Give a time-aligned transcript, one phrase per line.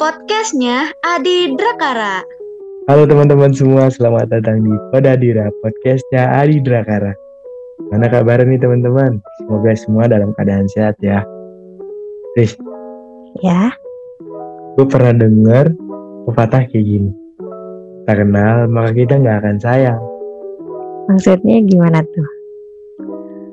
[0.00, 2.24] Podcastnya Adi Drakara.
[2.88, 7.12] Halo teman-teman semua, selamat datang di Podadira, podcastnya Adi Drakara.
[7.92, 9.20] Mana kabar nih teman-teman?
[9.44, 11.28] Semoga semua dalam keadaan sehat ya.
[12.40, 12.56] Riz,
[13.44, 13.68] Ya,
[14.80, 15.76] gue pernah denger
[16.24, 17.12] pepatah kayak gini.
[18.08, 20.00] Tak kenal, maka kita nggak akan sayang.
[21.12, 22.28] maksudnya gimana tuh?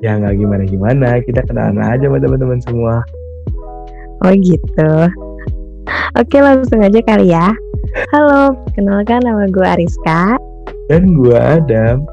[0.00, 3.04] Ya nggak gimana-gimana, kita kenalan aja sama teman-teman semua.
[4.24, 4.92] Oh gitu.
[6.16, 7.52] Oke langsung aja kali ya.
[8.08, 10.40] Halo, kenalkan nama gue Ariska.
[10.88, 12.08] Dan gue Adam,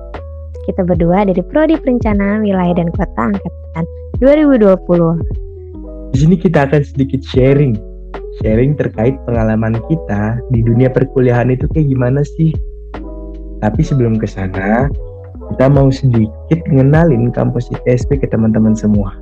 [0.68, 3.86] Kita berdua dari Prodi Perencanaan Wilayah dan Kota Angkatan
[4.20, 4.76] 2020.
[6.12, 7.80] di sini kita akan sedikit sharing.
[8.44, 12.52] Sharing terkait pengalaman kita di dunia perkuliahan itu kayak gimana sih?
[13.64, 14.92] Tapi sebelum ke sana,
[15.56, 19.16] kita mau sedikit ngenalin kampus ITSP ke teman-teman semua.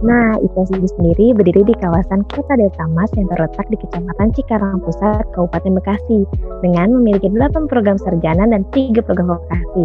[0.00, 5.28] Nah, ITSB sendiri berdiri di kawasan Kota Desa Mas yang terletak di Kecamatan Cikarang Pusat,
[5.36, 6.24] Kabupaten Bekasi,
[6.64, 9.84] dengan memiliki 8 program sarjana dan 3 program vokasi.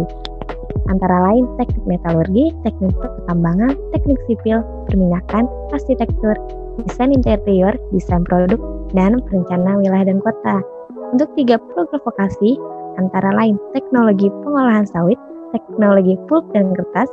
[0.88, 5.44] Antara lain teknik metalurgi, teknik pertambangan, teknik sipil, perminyakan,
[5.76, 6.32] arsitektur,
[6.80, 8.56] desain interior, desain produk,
[8.96, 10.64] dan perencanaan wilayah dan kota.
[11.12, 12.56] Untuk tiga program vokasi,
[12.96, 15.20] antara lain teknologi pengolahan sawit,
[15.52, 17.12] teknologi pulp dan kertas,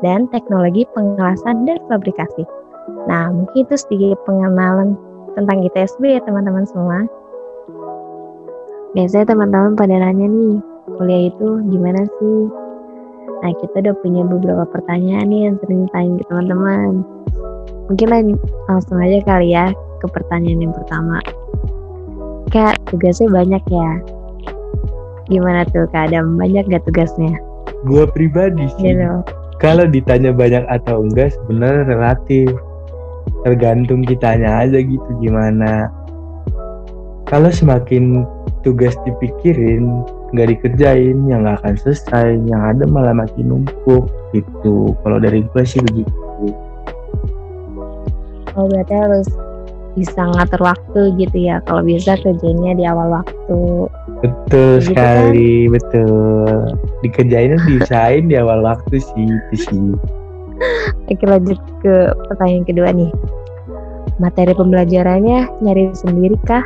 [0.00, 2.42] dan teknologi pengelasan dan fabrikasi.
[3.06, 4.96] Nah, mungkin itu sedikit pengenalan
[5.36, 7.04] tentang ITSB ya teman-teman semua.
[8.94, 10.54] Biasanya teman-teman pada nanya nih,
[10.98, 12.40] kuliah itu gimana sih?
[13.42, 16.90] Nah, kita udah punya beberapa pertanyaan nih yang sering ditanya ke teman-teman.
[17.90, 21.20] Mungkin lang- langsung aja kali ya ke pertanyaan yang pertama.
[22.48, 23.90] Kak, tugasnya banyak ya?
[25.26, 26.38] Gimana tuh Kak Adam?
[26.38, 27.34] Banyak gak tugasnya?
[27.84, 29.10] Gue pribadi sih, Gitu.
[29.64, 32.52] Kalau ditanya banyak atau enggak sebenarnya relatif.
[33.48, 35.88] Tergantung kitanya aja gitu gimana.
[37.24, 38.28] Kalau semakin
[38.60, 40.04] tugas dipikirin,
[40.36, 44.04] nggak dikerjain, yang nggak akan selesai, yang ada malah makin numpuk
[44.36, 44.92] gitu.
[45.00, 46.12] Kalau dari gue sih begitu.
[48.52, 49.28] Oh berarti harus
[49.96, 51.64] bisa ngatur waktu gitu ya.
[51.64, 53.88] Kalau bisa kerjanya di awal waktu.
[54.24, 56.72] Betul Gitu sekali, betul.
[57.04, 59.86] Dikerjain diusahain di awal waktu sih, itu sih.
[61.12, 61.94] Oke lanjut ke
[62.32, 63.12] pertanyaan kedua nih.
[64.16, 66.64] Materi pembelajarannya nyari sendiri kah?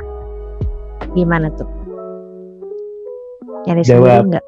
[1.18, 1.66] Gimana tuh?
[3.66, 4.06] Nyari Jawab.
[4.06, 4.44] sendiri nggak?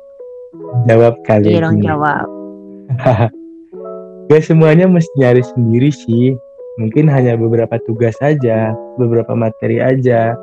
[0.87, 1.85] Jawab kali Iya dong ini.
[1.87, 2.27] jawab.
[4.31, 6.39] Gak semuanya mesti nyari sendiri sih.
[6.79, 10.39] Mungkin hanya beberapa tugas saja, beberapa materi aja,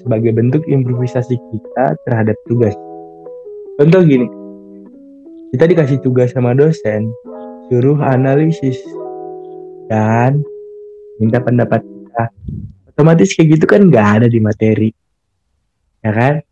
[0.00, 2.72] sebagai bentuk improvisasi kita terhadap tugas.
[3.76, 4.28] Contoh gini,
[5.52, 7.12] kita dikasih tugas sama dosen,
[7.68, 8.80] suruh analisis
[9.92, 10.40] dan
[11.20, 12.24] minta pendapat kita.
[12.92, 14.90] Otomatis kayak gitu kan nggak ada di materi,
[16.04, 16.44] ya kan?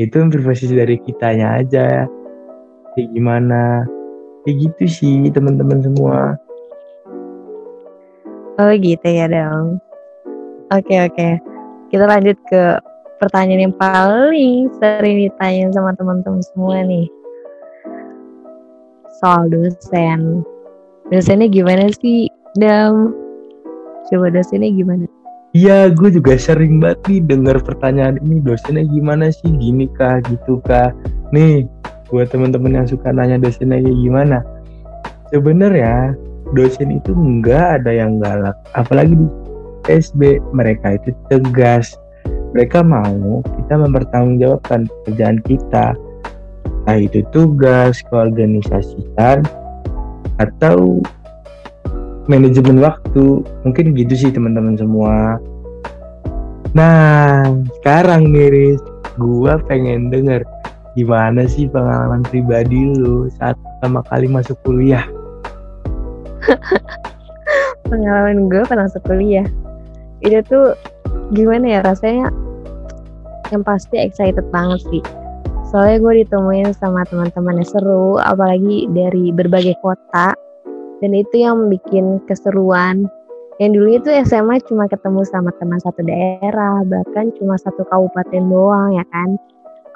[0.00, 2.08] Itu improvisasi dari kitanya aja,
[2.96, 3.84] kayak gimana?
[4.42, 6.34] Kayak gitu sih teman-teman semua.
[8.56, 9.80] Oh gitu ya dong.
[10.72, 11.51] Oke oke.
[11.92, 12.80] Kita lanjut ke
[13.20, 17.04] pertanyaan yang paling sering ditanya sama teman-teman semua nih.
[19.20, 20.40] Soal dosen.
[21.12, 23.12] Dosennya gimana sih, Dam?
[24.08, 25.04] Coba dosennya gimana?
[25.52, 30.64] Iya, gue juga sering banget nih denger pertanyaan ini dosennya gimana sih, gini kah, gitu
[30.64, 30.96] kah.
[31.28, 31.68] Nih,
[32.08, 34.40] buat teman-teman yang suka nanya dosennya kayak gimana.
[35.28, 36.16] Sebenarnya
[36.56, 39.28] dosen itu nggak ada yang galak, apalagi di
[39.90, 41.98] SB mereka itu tegas.
[42.52, 45.96] Mereka mau kita mempertanggungjawabkan pekerjaan kita,
[46.84, 49.40] entah itu tugas, keorganisasian,
[50.36, 51.00] atau
[52.30, 55.42] manajemen waktu mungkin gitu sih teman-teman semua
[56.72, 57.44] nah
[57.82, 58.80] sekarang nih Riz
[59.20, 60.46] gua pengen denger
[60.96, 65.04] gimana sih pengalaman pribadi lu saat pertama kali masuk kuliah
[67.92, 69.44] Pengalaman gue pas masuk kuliah.
[70.22, 70.66] Itu tuh
[71.34, 72.30] gimana ya rasanya?
[73.50, 75.02] Yang pasti excited banget sih.
[75.68, 80.36] Soalnya gue ditemuin sama teman-teman yang seru, apalagi dari berbagai kota.
[81.02, 83.08] Dan itu yang bikin keseruan.
[83.58, 88.96] Yang dulunya tuh SMA cuma ketemu sama teman satu daerah, bahkan cuma satu kabupaten doang
[88.96, 89.36] ya kan.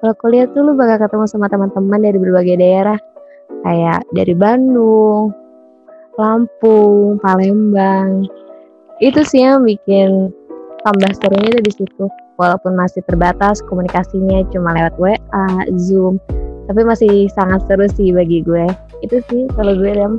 [0.01, 2.99] Kalau kuliah tuh lu bakal ketemu sama teman-teman dari berbagai daerah.
[3.65, 5.33] Kayak dari Bandung,
[6.17, 8.25] Lampung, Palembang.
[8.97, 10.33] Itu sih yang bikin
[10.81, 12.05] tambah serunya tuh di situ.
[12.41, 16.17] Walaupun masih terbatas komunikasinya cuma lewat WA, Zoom,
[16.69, 18.65] tapi masih sangat seru sih bagi gue.
[19.05, 20.17] Itu sih kalau gue Dam.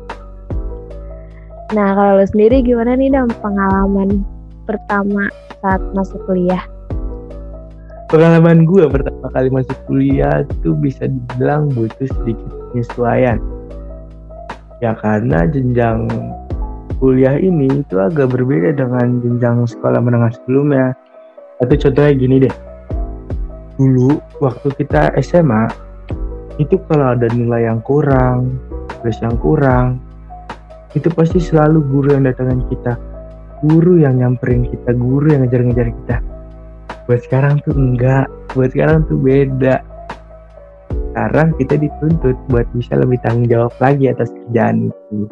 [1.73, 4.21] Nah kalau lu sendiri gimana nih Dam pengalaman
[4.69, 5.25] pertama
[5.61, 6.61] saat masuk kuliah?
[8.13, 13.41] Pengalaman gue pertama kali masuk kuliah itu bisa dibilang butuh sedikit penyesuaian.
[14.85, 16.05] Ya karena jenjang
[16.97, 20.93] kuliah ini itu agak berbeda dengan jenjang sekolah menengah sebelumnya.
[21.61, 22.55] Atau contohnya gini deh.
[23.77, 25.69] Dulu waktu kita SMA
[26.57, 28.57] itu kalau ada nilai yang kurang,
[28.97, 30.01] tugas yang kurang,
[30.97, 32.97] itu pasti selalu guru yang datangin kita.
[33.65, 36.17] Guru yang nyamperin kita, guru yang ngejar-ngejar kita
[37.07, 39.79] buat sekarang tuh enggak buat sekarang tuh beda
[41.15, 45.31] sekarang kita dituntut buat bisa lebih tanggung jawab lagi atas kerjaan itu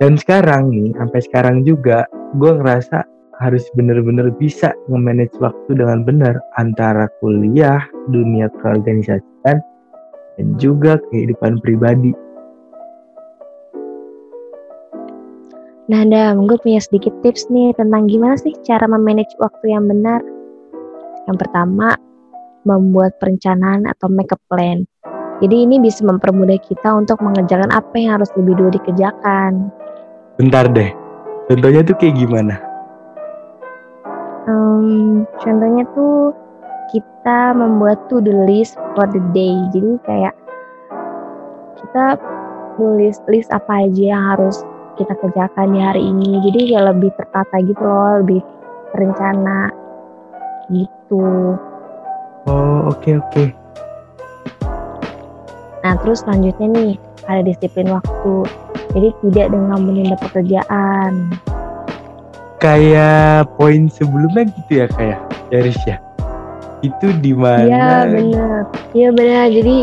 [0.00, 2.08] dan sekarang nih sampai sekarang juga
[2.40, 3.04] gue ngerasa
[3.40, 7.80] harus bener-bener bisa nge-manage waktu dengan benar antara kuliah,
[8.12, 9.60] dunia keorganisasian,
[10.36, 12.12] dan juga kehidupan pribadi.
[15.90, 20.22] Nah, Dam, gue punya sedikit tips nih tentang gimana sih cara memanage waktu yang benar.
[21.26, 21.98] Yang pertama,
[22.62, 24.86] membuat perencanaan atau make up plan.
[25.40, 29.72] Jadi ini bisa mempermudah kita untuk mengerjakan apa yang harus lebih dulu dikerjakan.
[30.36, 30.92] Bentar deh,
[31.48, 32.60] contohnya tuh kayak gimana?
[34.44, 36.36] Um, contohnya tuh
[36.92, 39.56] kita membuat to-do list for the day.
[39.72, 40.34] Jadi kayak
[41.80, 42.20] kita
[42.76, 44.60] nulis list apa aja yang harus
[45.00, 46.44] kita kerjakan di hari ini.
[46.44, 48.40] Jadi kayak lebih tertata gitu loh, lebih
[48.92, 49.72] terencana
[50.68, 51.56] gitu.
[52.44, 53.32] Oh oke okay, oke.
[53.32, 53.59] Okay.
[55.80, 56.92] Nah terus selanjutnya nih
[57.28, 58.34] ada disiplin waktu.
[58.90, 61.30] Jadi tidak dengan menunda pekerjaan.
[62.60, 65.96] Kayak poin sebelumnya gitu ya kayak Yaris ya.
[66.84, 67.64] Itu di mana?
[67.64, 68.60] Iya benar.
[68.92, 69.46] Iya benar.
[69.48, 69.78] Jadi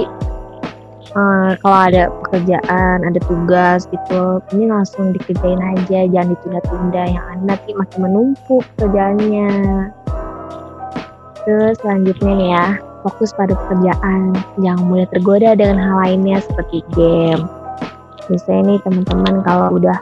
[1.18, 7.04] uh, kalau ada pekerjaan, ada tugas gitu, ini langsung dikerjain aja, jangan ditunda-tunda.
[7.10, 9.50] Yang nanti makin menumpuk kerjaannya.
[11.48, 12.66] Terus selanjutnya nih ya,
[13.06, 14.34] fokus pada pekerjaan.
[14.62, 17.46] Jangan mudah tergoda dengan hal lainnya seperti game.
[18.28, 19.98] Misalnya nih teman-teman kalau udah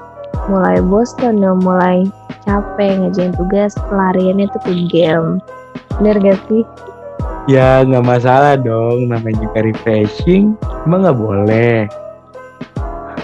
[0.50, 1.98] mulai bosan, udah mulai
[2.46, 5.42] capek ngerjain tugas, pelariannya tuh ke game.
[6.02, 6.64] Bener gak sih?
[7.46, 10.58] Ya nggak masalah dong, namanya juga refreshing.
[10.90, 11.86] Emang nggak boleh?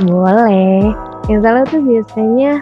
[0.06, 0.94] Boleh.
[1.26, 2.62] Yang salah tuh biasanya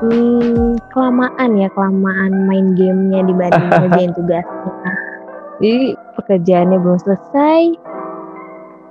[0.00, 4.92] hmm, kelamaan ya kelamaan main gamenya dibanding ngerjain tugasnya
[5.60, 7.60] jadi pekerjaannya belum selesai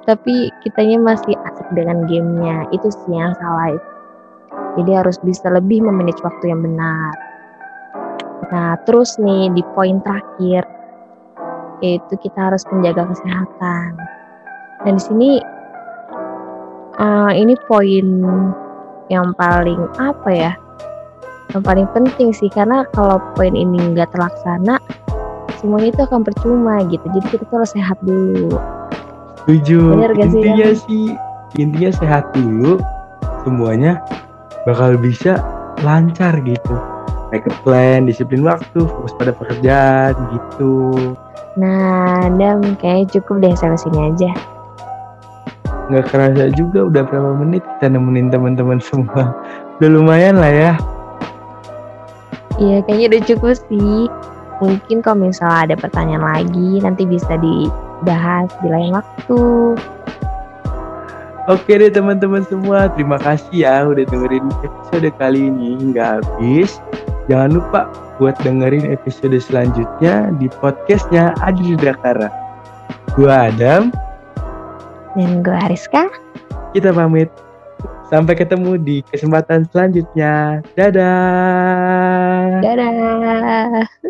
[0.05, 2.69] tapi kitanya masih asik dengan gamenya.
[2.69, 3.73] Itu sih yang salah.
[4.77, 7.13] Jadi harus bisa lebih memanage waktu yang benar.
[8.53, 10.63] Nah terus nih di poin terakhir
[11.83, 13.97] yaitu kita harus menjaga kesehatan.
[14.85, 15.31] Dan di sini
[17.01, 18.05] uh, ini poin
[19.09, 20.53] yang paling apa ya?
[21.53, 24.77] Yang paling penting sih karena kalau poin ini nggak terlaksana
[25.65, 27.01] semuanya itu akan percuma gitu.
[27.09, 28.61] Jadi kita tuh harus sehat dulu.
[29.41, 29.81] Setuju.
[30.13, 32.77] Intinya sih, sih intinya sehat dulu
[33.41, 33.97] semuanya
[34.69, 35.41] bakal bisa
[35.81, 36.77] lancar gitu.
[37.33, 41.17] Make a plan disiplin waktu fokus pada pekerjaan gitu.
[41.57, 44.31] Nah dan kayak cukup deh sampai sini aja.
[45.89, 49.33] Nggak kerasa juga udah berapa menit kita nemenin teman-teman semua.
[49.81, 50.73] Udah lumayan lah ya.
[52.61, 54.05] Iya kayaknya udah cukup sih.
[54.63, 59.43] Mungkin kalau misalnya ada pertanyaan lagi nanti bisa dibahas di lain waktu.
[61.45, 66.81] Oke deh teman-teman semua, terima kasih ya udah dengerin episode kali ini hingga habis.
[67.29, 67.81] Jangan lupa
[68.17, 72.33] buat dengerin episode selanjutnya di podcastnya Adi Dakara.
[73.13, 73.93] Gua Adam.
[75.13, 76.11] Dan gue Hariska.
[76.73, 77.31] Kita pamit.
[78.09, 80.65] Sampai ketemu di kesempatan selanjutnya.
[80.77, 82.61] Dadah.
[82.61, 84.01] Dadah.